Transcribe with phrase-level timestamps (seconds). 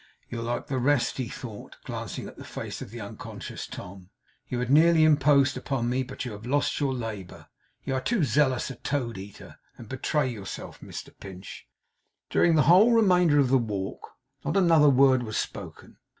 [0.29, 4.09] 'You're like the rest,' he thought, glancing at the face of the unconscious Tom.
[4.47, 7.49] 'You had nearly imposed upon me, but you have lost your labour.
[7.83, 11.67] You are too zealous a toad eater, and betray yourself, Mr Pinch.'
[12.31, 15.97] During the whole remainder of the walk, not another word was spoken.